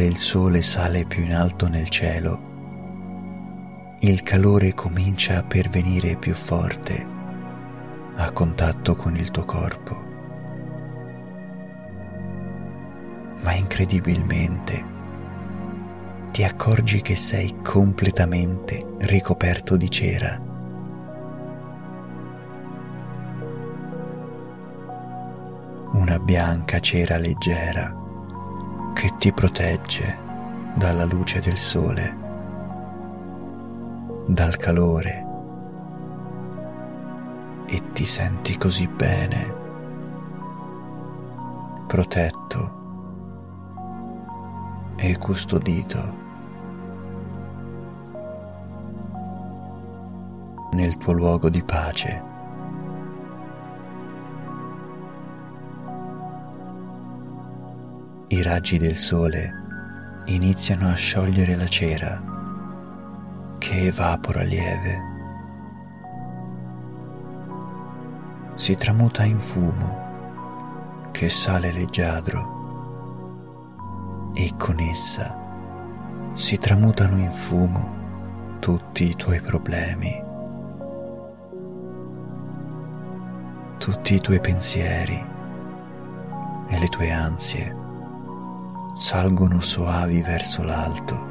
Mentre 0.01 0.07
il 0.07 0.17
sole 0.17 0.63
sale 0.63 1.05
più 1.05 1.25
in 1.25 1.35
alto 1.35 1.69
nel 1.69 1.91
cielo, 1.91 2.49
il 4.01 4.23
calore 4.23 4.73
comincia 4.73 5.39
a 5.39 5.43
pervenire 5.43 6.17
più 6.17 6.35
forte 6.35 7.07
a 8.17 8.33
contatto 8.33 8.95
con 8.95 9.15
il 9.17 9.31
tuo 9.31 9.45
corpo. 9.45 10.09
Ma 13.43 13.53
incredibilmente 13.55 14.85
ti 16.31 16.45
accorgi 16.45 17.03
che 17.03 17.17
sei 17.17 17.57
completamente 17.63 18.87
ricoperto 19.01 19.77
di 19.77 19.91
cera. 19.91 20.41
Una 25.93 26.19
bianca 26.19 26.81
cera 26.81 27.19
leggera 27.19 28.00
che 28.93 29.15
ti 29.19 29.33
protegge 29.33 30.19
dalla 30.75 31.05
luce 31.05 31.41
del 31.41 31.57
sole, 31.57 32.17
dal 34.27 34.57
calore 34.57 35.27
e 37.67 37.93
ti 37.93 38.05
senti 38.05 38.57
così 38.57 38.89
bene, 38.89 39.55
protetto 41.87 42.79
e 44.97 45.17
custodito 45.19 46.19
nel 50.73 50.97
tuo 50.99 51.13
luogo 51.13 51.49
di 51.49 51.63
pace. 51.65 52.30
I 58.33 58.43
raggi 58.43 58.79
del 58.79 58.95
sole 58.95 60.23
iniziano 60.27 60.87
a 60.87 60.95
sciogliere 60.95 61.57
la 61.57 61.67
cera 61.67 62.23
che 63.59 63.87
evapora 63.87 64.45
lieve. 64.45 65.09
Si 68.55 68.77
tramuta 68.77 69.25
in 69.25 69.41
fumo 69.41 71.09
che 71.11 71.29
sale 71.29 71.73
leggiadro 71.73 72.59
e 74.35 74.53
con 74.57 74.79
essa 74.79 75.37
si 76.33 76.57
tramutano 76.57 77.19
in 77.19 77.33
fumo 77.33 78.59
tutti 78.61 79.11
i 79.11 79.17
tuoi 79.17 79.41
problemi, 79.41 80.23
tutti 83.79 84.15
i 84.15 84.21
tuoi 84.21 84.39
pensieri 84.39 85.27
e 86.69 86.79
le 86.79 86.87
tue 86.87 87.11
ansie 87.11 87.80
salgono 88.93 89.61
soavi 89.61 90.21
verso 90.23 90.63
l'alto. 90.63 91.29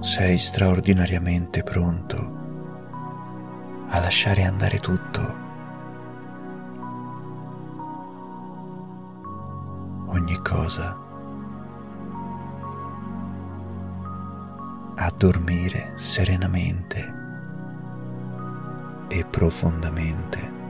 Sei 0.00 0.38
straordinariamente 0.38 1.62
pronto 1.62 2.34
a 3.88 3.98
lasciare 3.98 4.44
andare 4.44 4.78
tutto 4.78 5.45
ogni 10.56 10.62
cosa, 10.62 10.96
a 14.96 15.12
dormire 15.16 15.92
serenamente 15.94 17.14
e 19.08 19.24
profondamente. 19.26 20.65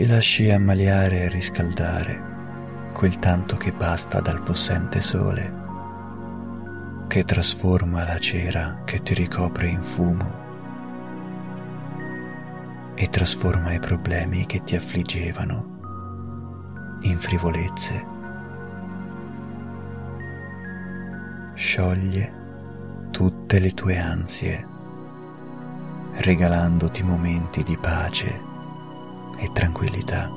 Ti 0.00 0.06
lasci 0.06 0.50
ammaliare 0.50 1.24
e 1.24 1.28
riscaldare 1.28 2.88
quel 2.94 3.18
tanto 3.18 3.58
che 3.58 3.70
basta 3.70 4.20
dal 4.20 4.42
possente 4.42 5.02
sole, 5.02 5.52
che 7.06 7.22
trasforma 7.26 8.06
la 8.06 8.18
cera 8.18 8.80
che 8.86 9.02
ti 9.02 9.12
ricopre 9.12 9.68
in 9.68 9.82
fumo 9.82 10.38
e 12.94 13.10
trasforma 13.10 13.74
i 13.74 13.78
problemi 13.78 14.46
che 14.46 14.64
ti 14.64 14.74
affliggevano 14.74 16.98
in 17.02 17.18
frivolezze. 17.18 18.06
Scioglie 21.52 22.34
tutte 23.10 23.58
le 23.58 23.74
tue 23.74 23.98
ansie, 23.98 24.66
regalandoti 26.14 27.02
momenti 27.02 27.62
di 27.62 27.76
pace 27.76 28.48
e 29.40 29.50
tranquillità. 29.52 30.30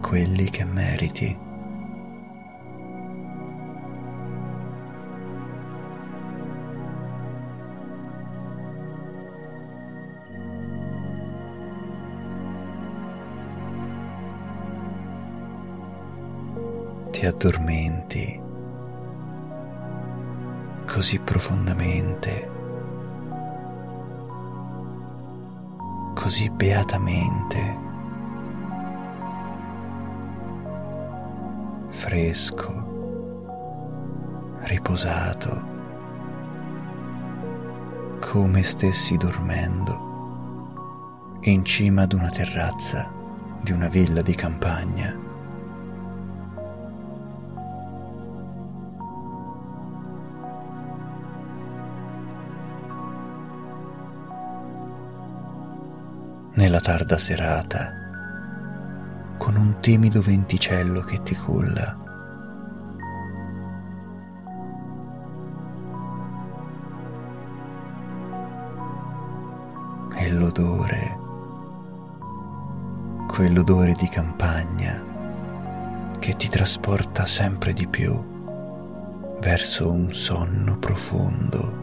Quelli 0.00 0.44
che 0.50 0.64
meriti. 0.64 1.50
ti 17.10 17.26
addormenti 17.28 18.42
così 20.92 21.18
profondamente, 21.20 22.51
così 26.22 26.48
beatamente, 26.50 27.78
fresco, 31.88 33.40
riposato, 34.60 35.62
come 38.20 38.62
stessi 38.62 39.16
dormendo 39.16 40.10
in 41.40 41.64
cima 41.64 42.02
ad 42.02 42.12
una 42.12 42.30
terrazza 42.30 43.12
di 43.60 43.72
una 43.72 43.88
villa 43.88 44.22
di 44.22 44.36
campagna. 44.36 45.31
Nella 56.54 56.80
tarda 56.80 57.16
serata, 57.16 57.92
con 59.38 59.56
un 59.56 59.80
timido 59.80 60.20
venticello 60.20 61.00
che 61.00 61.22
ti 61.22 61.34
culla. 61.34 61.98
E 70.14 70.30
l'odore, 70.32 71.18
quell'odore 73.26 73.94
di 73.94 74.08
campagna 74.08 75.10
che 76.18 76.36
ti 76.36 76.48
trasporta 76.48 77.26
sempre 77.26 77.72
di 77.72 77.88
più 77.88 78.30
verso 79.40 79.90
un 79.90 80.12
sonno 80.12 80.78
profondo. 80.78 81.81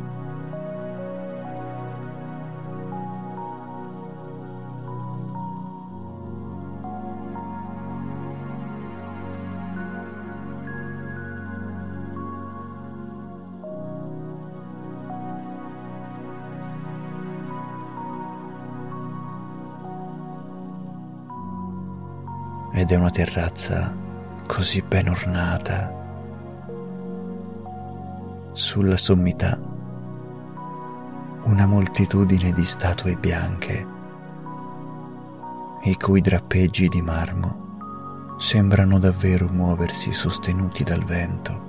Ed 22.89 22.95
è 22.95 22.97
una 22.97 23.11
terrazza 23.11 23.95
così 24.47 24.81
ben 24.81 25.09
ornata. 25.09 25.93
Sulla 28.51 28.97
sommità 28.97 29.59
una 31.43 31.67
moltitudine 31.67 32.51
di 32.51 32.63
statue 32.63 33.15
bianche, 33.15 33.87
i 35.83 35.95
cui 35.97 36.19
drappeggi 36.19 36.87
di 36.87 37.03
marmo 37.03 38.37
sembrano 38.39 38.97
davvero 38.97 39.47
muoversi 39.49 40.11
sostenuti 40.11 40.83
dal 40.83 41.03
vento. 41.03 41.61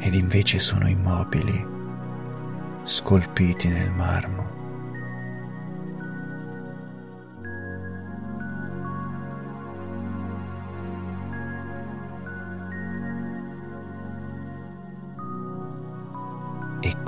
Ed 0.00 0.12
invece 0.12 0.58
sono 0.58 0.86
immobili, 0.86 1.66
scolpiti 2.82 3.68
nel 3.68 3.90
marmo. 3.90 4.55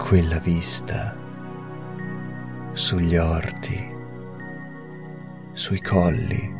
Quella 0.08 0.38
vista 0.38 1.14
sugli 2.72 3.18
orti, 3.18 3.94
sui 5.52 5.82
colli 5.82 6.56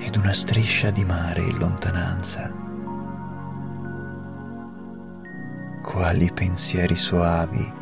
ed 0.00 0.16
una 0.16 0.32
striscia 0.32 0.90
di 0.90 1.04
mare 1.04 1.40
in 1.40 1.56
lontananza. 1.56 2.52
Quali 5.80 6.28
pensieri 6.34 6.96
soavi 6.96 7.72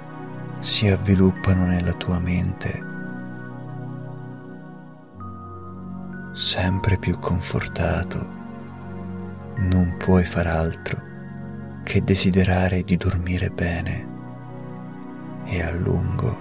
si 0.58 0.88
avviluppano 0.88 1.64
nella 1.64 1.94
tua 1.94 2.18
mente, 2.18 2.84
sempre 6.32 6.98
più 6.98 7.18
confortato, 7.18 8.18
non 9.56 9.96
puoi 9.96 10.26
far 10.26 10.48
altro 10.48 11.05
che 11.86 12.02
desiderare 12.02 12.82
di 12.82 12.96
dormire 12.96 13.48
bene 13.48 14.14
e 15.44 15.62
a 15.62 15.70
lungo 15.70 16.36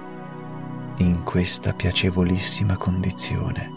in 0.98 1.24
questa 1.24 1.72
piacevolissima 1.72 2.76
condizione. 2.78 3.75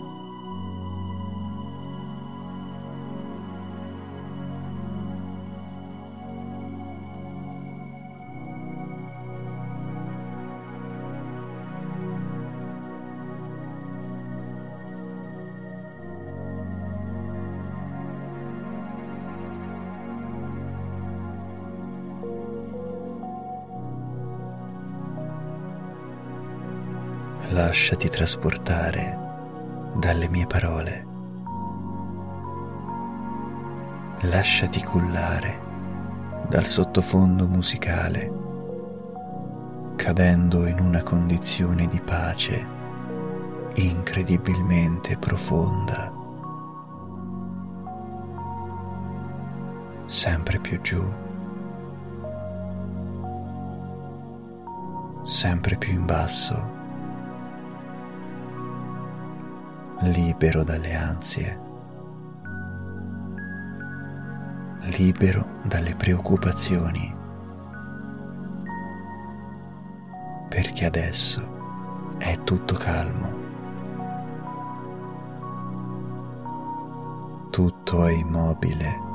Lasciati 27.58 28.08
trasportare 28.08 29.18
dalle 29.96 30.28
mie 30.28 30.46
parole. 30.46 31.06
Lasciati 34.30 34.80
cullare 34.84 35.66
dal 36.48 36.64
sottofondo 36.64 37.48
musicale, 37.48 38.32
cadendo 39.96 40.68
in 40.68 40.78
una 40.78 41.02
condizione 41.02 41.88
di 41.88 42.00
pace 42.00 42.64
incredibilmente 43.74 45.16
profonda, 45.18 46.12
sempre 50.04 50.60
più 50.60 50.80
giù, 50.80 51.12
sempre 55.24 55.76
più 55.76 55.92
in 55.92 56.04
basso 56.04 56.77
libero 60.00 60.62
dalle 60.62 60.94
ansie, 60.94 61.58
libero 64.96 65.60
dalle 65.64 65.94
preoccupazioni, 65.96 67.14
perché 70.48 70.84
adesso 70.84 72.16
è 72.18 72.32
tutto 72.44 72.74
calmo, 72.74 73.36
tutto 77.50 78.06
è 78.06 78.12
immobile. 78.12 79.06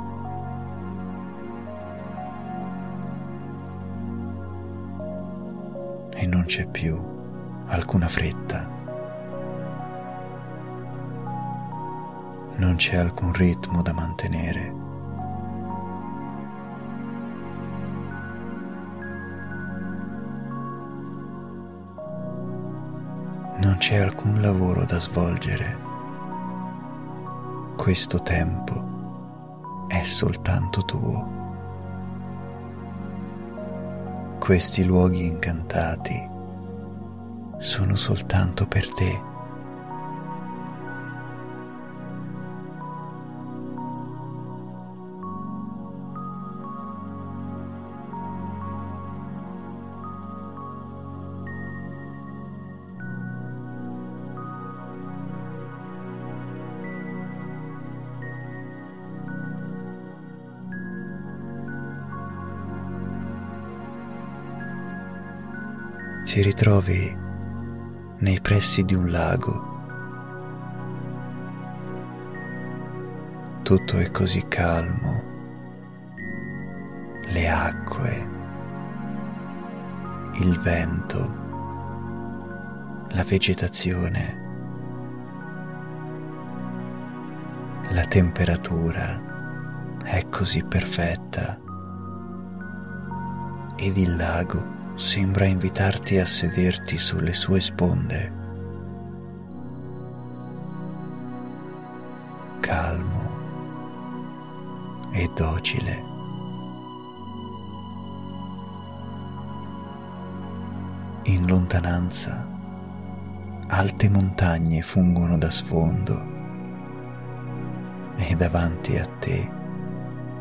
e 6.16 6.26
non 6.28 6.46
c'è 6.46 6.66
più 6.68 6.98
alcuna 7.66 8.08
fretta. 8.08 8.73
Non 12.56 12.76
c'è 12.76 12.98
alcun 12.98 13.34
ritmo 13.34 13.82
da 13.82 13.94
mantenere. 13.94 14.82
Non 23.58 23.76
c'è 23.78 23.98
alcun 23.98 24.40
lavoro 24.40 24.86
da 24.86 25.00
svolgere. 25.00 25.78
Questo 27.76 28.22
tempo 28.22 29.88
è 29.88 30.04
soltanto 30.04 30.82
tuo. 30.84 31.42
Questi 34.40 34.84
luoghi 34.86 35.26
incantati 35.26 36.30
sono 37.58 37.96
soltanto 37.96 38.68
per 38.68 38.94
te. 38.94 39.33
Ti 66.34 66.42
ritrovi 66.42 67.16
nei 68.18 68.42
pressi 68.42 68.84
di 68.86 68.96
un 68.96 69.12
lago. 69.12 69.72
Tutto 73.62 73.98
è 74.00 74.10
così 74.10 74.44
calmo, 74.48 75.24
le 77.28 77.48
acque, 77.48 78.30
il 80.40 80.58
vento, 80.58 81.36
la 83.10 83.24
vegetazione, 83.24 84.42
la 87.92 88.06
temperatura 88.06 90.00
è 90.04 90.28
così 90.30 90.64
perfetta 90.64 91.60
ed 93.76 93.98
il 93.98 94.16
lago 94.16 94.83
sembra 94.96 95.46
invitarti 95.46 96.20
a 96.20 96.26
sederti 96.26 96.98
sulle 96.98 97.34
sue 97.34 97.60
sponde. 97.60 98.42
Calmo 102.60 103.32
e 105.12 105.30
docile. 105.36 106.12
In 111.24 111.48
lontananza 111.48 112.48
alte 113.68 114.10
montagne 114.10 114.82
fungono 114.82 115.38
da 115.38 115.50
sfondo 115.50 116.32
e 118.18 118.36
davanti 118.36 118.98
a 118.98 119.06
te, 119.06 119.52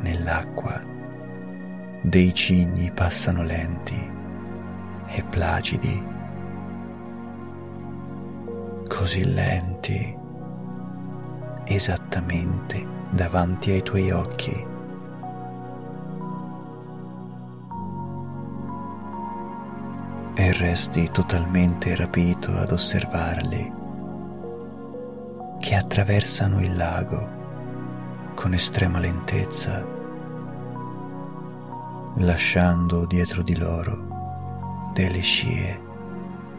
nell'acqua, 0.00 0.78
dei 2.02 2.34
cigni 2.34 2.90
passano 2.92 3.42
lenti 3.42 4.20
e 5.06 5.22
placidi, 5.24 6.10
così 8.88 9.24
lenti, 9.32 10.18
esattamente 11.64 12.86
davanti 13.10 13.70
ai 13.72 13.82
tuoi 13.82 14.10
occhi. 14.10 14.70
E 20.34 20.52
resti 20.54 21.08
totalmente 21.10 21.94
rapito 21.94 22.56
ad 22.56 22.70
osservarli 22.70 23.80
che 25.58 25.74
attraversano 25.76 26.60
il 26.60 26.76
lago 26.76 27.40
con 28.34 28.52
estrema 28.52 28.98
lentezza, 28.98 29.86
lasciando 32.16 33.06
dietro 33.06 33.42
di 33.42 33.56
loro 33.56 34.11
delle 34.92 35.20
scie 35.20 35.80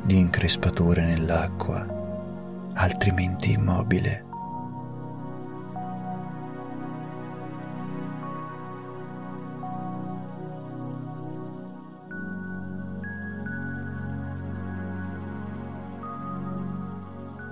di 0.04 0.18
increspature 0.18 1.06
nell'acqua, 1.06 1.86
altrimenti 2.74 3.52
immobile. 3.52 4.26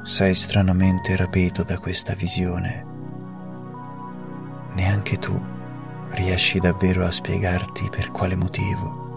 Sei 0.02 0.34
stranamente 0.34 1.16
rapito 1.16 1.64
da 1.64 1.78
questa 1.78 2.16
visione. 2.16 2.86
Neanche 4.74 5.18
tu 5.18 5.40
riesci 6.10 6.60
davvero 6.60 7.06
a 7.06 7.12
spiegarti 7.12 7.88
per 7.90 8.12
quale 8.12 8.36
motivo 8.36 9.11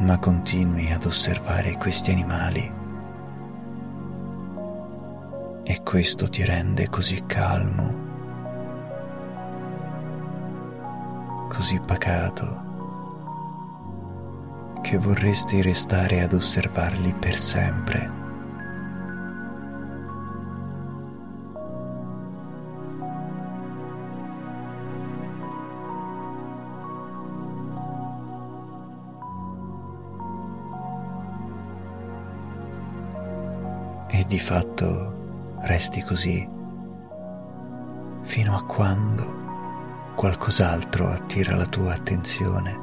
ma 0.00 0.18
continui 0.18 0.92
ad 0.92 1.04
osservare 1.04 1.76
questi 1.76 2.10
animali 2.10 2.78
e 5.62 5.82
questo 5.82 6.28
ti 6.28 6.44
rende 6.44 6.88
così 6.88 7.22
calmo, 7.26 8.08
così 11.48 11.78
pacato, 11.80 12.68
che 14.80 14.96
vorresti 14.98 15.62
restare 15.62 16.22
ad 16.22 16.32
osservarli 16.32 17.14
per 17.14 17.38
sempre. 17.38 18.19
Di 34.30 34.38
fatto 34.38 35.58
resti 35.62 36.00
così 36.02 36.48
fino 38.20 38.54
a 38.54 38.62
quando 38.64 40.14
qualcos'altro 40.14 41.10
attira 41.10 41.56
la 41.56 41.66
tua 41.66 41.94
attenzione. 41.94 42.78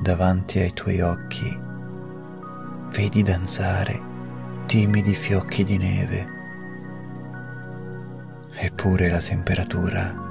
Davanti 0.00 0.60
ai 0.60 0.72
tuoi 0.72 1.00
occhi 1.00 1.60
vedi 2.92 3.24
danzare 3.24 4.00
timidi 4.66 5.16
fiocchi 5.16 5.64
di 5.64 5.78
neve, 5.78 6.28
eppure 8.52 9.08
la 9.08 9.18
temperatura 9.18 10.26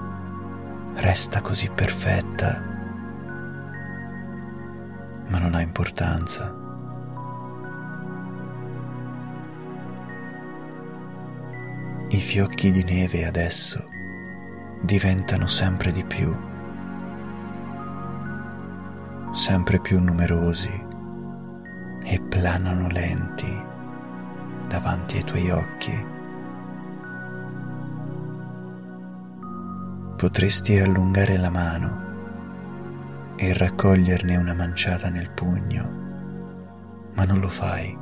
resta 0.98 1.42
così 1.42 1.70
perfetta, 1.70 2.62
ma 5.28 5.40
non 5.40 5.54
ha 5.54 5.62
importanza. 5.62 6.56
I 12.10 12.20
fiocchi 12.20 12.72
di 12.72 12.84
neve 12.84 13.26
adesso 13.26 13.86
diventano 14.82 15.46
sempre 15.46 15.92
di 15.92 16.04
più, 16.04 16.36
sempre 19.32 19.80
più 19.80 20.02
numerosi 20.02 20.86
e 22.04 22.22
planano 22.22 22.88
lenti 22.88 23.66
davanti 24.68 25.18
ai 25.18 25.24
tuoi 25.24 25.50
occhi. 25.52 26.16
Potresti 30.18 30.80
allungare 30.80 31.38
la 31.38 31.52
mano 31.52 33.36
e 33.36 33.54
raccoglierne 33.54 34.36
una 34.36 34.56
manciata 34.56 35.10
nel 35.10 35.30
pugno, 35.30 35.90
ma 37.14 37.24
non 37.24 37.40
lo 37.40 37.48
fai. 37.48 37.96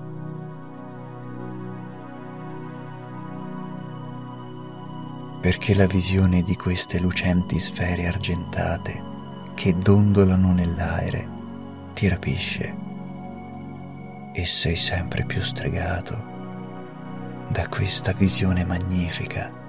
Perché 5.41 5.75
la 5.75 5.87
visione 5.87 6.41
di 6.41 6.55
queste 6.55 6.99
lucenti 6.99 7.59
sfere 7.59 8.07
argentate 8.07 9.03
che 9.53 9.77
dondolano 9.77 10.53
nell'aere 10.53 11.27
ti 11.93 12.07
rapisce 12.07 12.75
e 14.31 14.45
sei 14.45 14.77
sempre 14.77 15.25
più 15.25 15.41
stregato 15.41 16.33
da 17.49 17.67
questa 17.67 18.13
visione 18.13 18.63
magnifica 18.63 19.63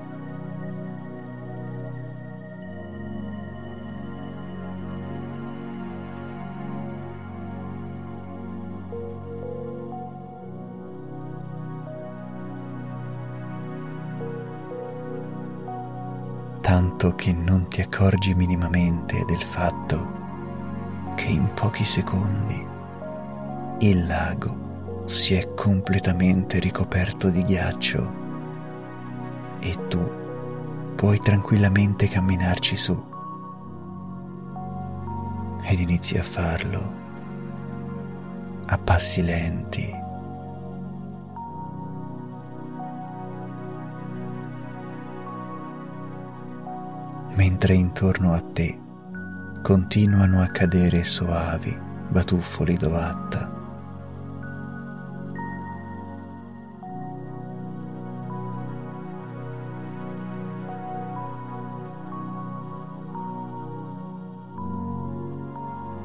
tanto 16.66 17.12
che 17.12 17.32
non 17.32 17.68
ti 17.68 17.80
accorgi 17.80 18.34
minimamente 18.34 19.24
del 19.24 19.40
fatto 19.40 21.12
che 21.14 21.28
in 21.28 21.52
pochi 21.54 21.84
secondi 21.84 22.66
il 23.78 24.04
lago 24.04 25.04
si 25.04 25.34
è 25.34 25.54
completamente 25.54 26.58
ricoperto 26.58 27.30
di 27.30 27.44
ghiaccio 27.44 28.14
e 29.60 29.86
tu 29.86 30.12
puoi 30.96 31.20
tranquillamente 31.20 32.08
camminarci 32.08 32.74
su 32.74 33.00
ed 35.62 35.78
inizi 35.78 36.18
a 36.18 36.24
farlo 36.24 36.92
a 38.66 38.76
passi 38.76 39.22
lenti 39.22 40.05
mentre 47.66 47.74
intorno 47.74 48.32
a 48.32 48.40
te 48.40 48.78
continuano 49.60 50.40
a 50.40 50.46
cadere 50.46 51.02
soavi 51.02 51.76
batuffoli 52.10 52.76
d'ovatta. 52.76 53.54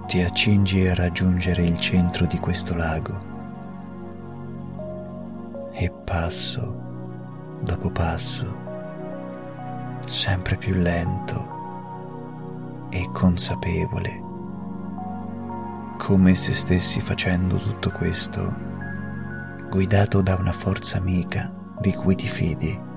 Ti 0.07 0.21
accingi 0.23 0.87
a 0.87 0.95
raggiungere 0.95 1.63
il 1.63 1.79
centro 1.79 2.25
di 2.25 2.39
questo 2.39 2.73
lago 2.73 3.19
e 5.73 5.91
passo 5.91 7.59
dopo 7.61 7.91
passo 7.91 8.60
sempre 10.11 10.57
più 10.57 10.75
lento 10.75 11.59
e 12.91 13.09
consapevole, 13.13 14.21
come 15.97 16.35
se 16.35 16.51
stessi 16.51 16.99
facendo 16.99 17.55
tutto 17.55 17.89
questo 17.91 18.53
guidato 19.69 20.21
da 20.21 20.35
una 20.35 20.51
forza 20.51 20.97
amica 20.97 21.49
di 21.79 21.93
cui 21.93 22.15
ti 22.15 22.27
fidi. 22.27 22.90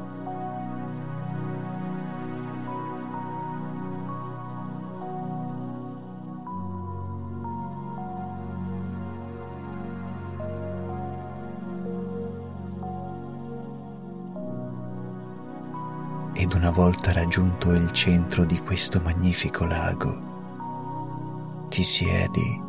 Ed 16.37 16.53
una 16.53 16.71
volta 16.71 17.13
raggiunto 17.13 17.73
il 17.73 17.93
centro 17.93 18.45
di 18.45 18.59
questo 18.59 19.01
magnifico 19.01 19.65
lago, 19.65 21.67
ti 21.69 21.85
siedi 21.85 22.61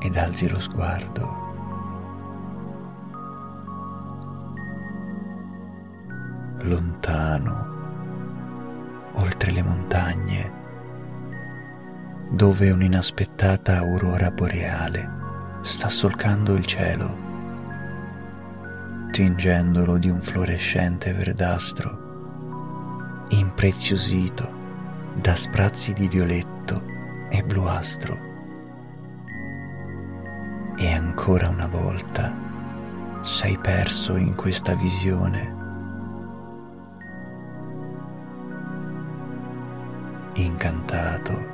ed 0.00 0.16
alzi 0.16 0.48
lo 0.48 0.60
sguardo. 0.60 1.40
Lontano, 6.60 7.70
oltre 9.14 9.50
le 9.50 9.62
montagne, 9.64 10.52
dove 12.30 12.70
un'inaspettata 12.70 13.78
aurora 13.78 14.30
boreale 14.30 15.10
sta 15.62 15.88
solcando 15.88 16.54
il 16.54 16.64
cielo, 16.64 17.16
tingendolo 19.10 19.98
di 19.98 20.08
un 20.08 20.20
fluorescente 20.20 21.12
verdastro 21.12 22.01
impreziosito 23.38 24.60
da 25.14 25.34
sprazzi 25.34 25.92
di 25.92 26.08
violetto 26.08 26.82
e 27.30 27.42
bluastro. 27.42 28.30
E 30.76 30.92
ancora 30.92 31.48
una 31.48 31.66
volta 31.66 32.36
sei 33.20 33.58
perso 33.58 34.16
in 34.16 34.34
questa 34.34 34.74
visione. 34.74 35.60
Incantato, 40.34 41.46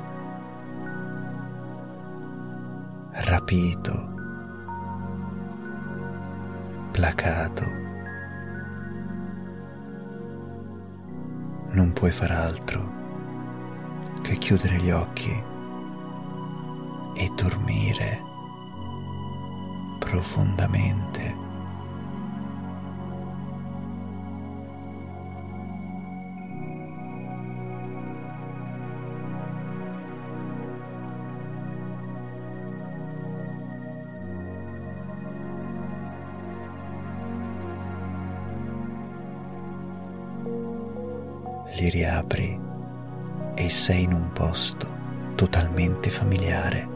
rapito, 3.11 4.13
placato. 6.91 7.78
Non 11.71 11.93
puoi 11.93 12.11
far 12.11 12.31
altro 12.31 12.97
che 14.21 14.37
chiudere 14.37 14.75
gli 14.77 14.91
occhi 14.91 15.31
e 17.15 17.31
dormire 17.35 18.23
profondamente. 19.99 21.38
Sei 43.89 44.03
in 44.03 44.13
un 44.13 44.31
posto 44.33 44.87
totalmente 45.33 46.11
familiare. 46.11 46.87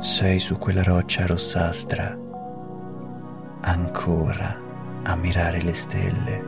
Sei 0.00 0.38
su 0.38 0.58
quella 0.58 0.82
roccia 0.82 1.24
rossastra, 1.24 2.14
ancora 3.62 4.60
a 5.04 5.16
mirare 5.16 5.62
le 5.62 5.72
stelle, 5.72 6.44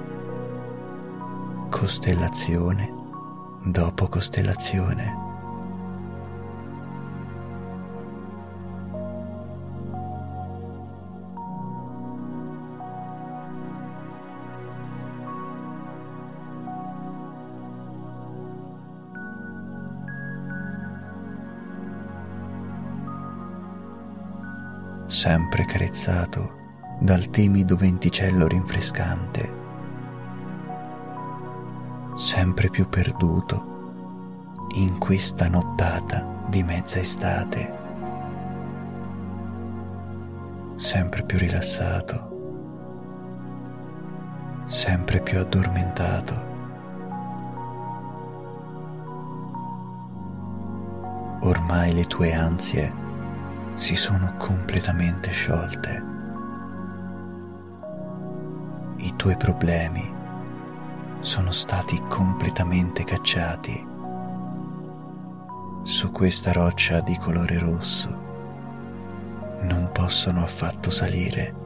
costellazione 1.71 2.95
dopo 3.65 4.09
costellazione. 4.09 5.26
Sempre 25.27 25.65
carezzato 25.65 26.55
dal 27.01 27.31
timido 27.31 27.75
venticello 27.75 28.47
rinfrescante, 28.47 29.55
sempre 32.15 32.71
più 32.71 32.89
perduto 32.89 34.69
in 34.77 34.99
questa 34.99 35.49
nottata 35.49 36.45
di 36.49 36.63
mezza 36.63 37.01
estate, 37.01 37.79
sempre 40.77 41.25
più 41.25 41.39
rilassato, 41.39 42.31
sempre 44.67 45.21
più 45.23 45.41
addormentato. 45.41 46.55
Ormai 51.41 51.93
le 51.95 52.05
tue 52.05 52.33
ansie 52.33 53.06
si 53.77 53.95
sono 53.95 54.35
completamente 54.39 55.31
sciolte. 55.31 56.05
I 58.97 59.13
tuoi 59.17 59.37
problemi 59.37 60.15
sono 61.21 61.51
stati 61.51 62.03
completamente 62.09 63.05
cacciati 63.05 63.87
su 65.83 66.11
questa 66.11 66.53
roccia 66.53 67.01
di 67.01 67.19
colore 67.19 67.59
rosso. 67.59 68.09
Non 69.61 69.91
possono 69.93 70.43
affatto 70.43 70.89
salire 70.91 71.66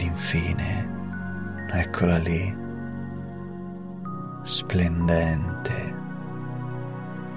Ed 0.00 0.06
infine, 0.06 0.88
eccola 1.72 2.16
lì, 2.16 2.56
splendente 4.40 5.94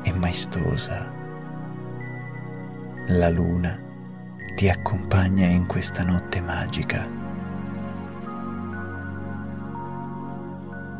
e 0.01 0.13
maestosa. 0.13 1.11
La 3.07 3.29
luna 3.29 3.77
ti 4.55 4.69
accompagna 4.69 5.45
in 5.45 5.67
questa 5.67 6.03
notte 6.05 6.39
magica. 6.39 7.05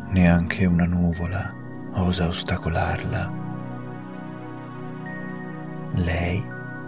Neanche 0.09 0.65
una 0.65 0.85
nuvola 0.85 1.53
osa 1.93 2.27
ostacolarla. 2.27 3.31
Lei 5.93 6.43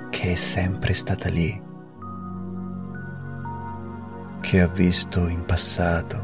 che 0.09 0.33
è 0.33 0.35
sempre 0.35 0.93
stata 0.93 1.29
lì, 1.29 1.64
che 4.55 4.61
ha 4.61 4.67
visto 4.67 5.27
in 5.27 5.43
passato 5.43 6.23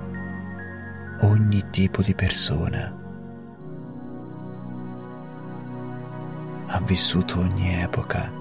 ogni 1.23 1.69
tipo 1.69 2.01
di 2.01 2.15
persona, 2.15 2.97
ha 6.67 6.79
vissuto 6.79 7.41
ogni 7.41 7.81
epoca 7.81 8.31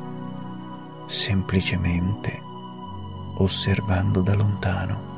semplicemente 1.06 2.38
osservando 3.38 4.20
da 4.20 4.36
lontano. 4.36 5.09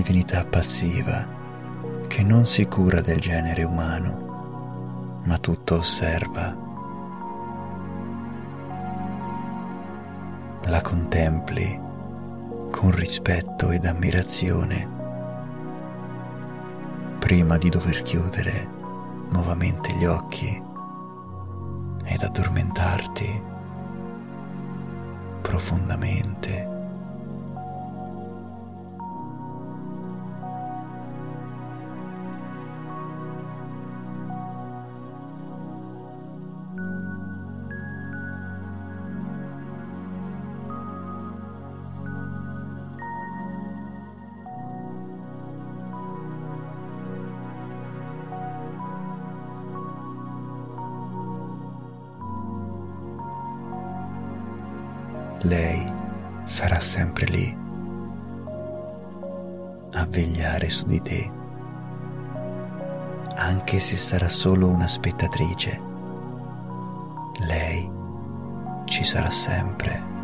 Divinità 0.00 0.44
passiva 0.44 1.26
che 2.06 2.22
non 2.22 2.46
si 2.46 2.66
cura 2.66 3.00
del 3.00 3.18
genere 3.18 3.64
umano, 3.64 5.20
ma 5.24 5.38
tutto 5.38 5.78
osserva. 5.78 6.56
La 10.62 10.80
contempli 10.82 11.80
con 12.70 12.94
rispetto 12.94 13.70
ed 13.70 13.86
ammirazione 13.86 14.96
prima 17.18 17.58
di 17.58 17.68
dover 17.68 18.02
chiudere 18.02 18.68
nuovamente 19.30 19.96
gli 19.96 20.04
occhi 20.04 20.62
ed 22.04 22.22
addormentarti 22.22 23.42
profondamente. 25.42 26.77
Sarà 64.08 64.28
solo 64.30 64.68
una 64.68 64.88
spettatrice. 64.88 65.82
Lei 67.40 67.92
ci 68.86 69.04
sarà 69.04 69.28
sempre. 69.28 70.17